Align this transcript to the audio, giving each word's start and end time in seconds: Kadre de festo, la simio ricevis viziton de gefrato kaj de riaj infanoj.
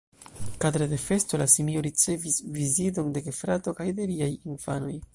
Kadre 0.63 0.87
de 0.93 0.97
festo, 1.03 1.39
la 1.41 1.47
simio 1.57 1.85
ricevis 1.89 2.41
viziton 2.57 3.15
de 3.19 3.27
gefrato 3.31 3.79
kaj 3.83 3.91
de 4.01 4.13
riaj 4.15 4.33
infanoj. 4.55 5.01